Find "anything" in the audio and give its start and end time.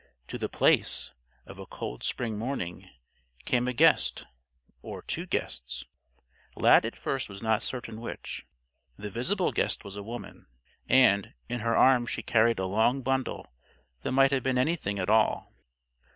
14.57-14.97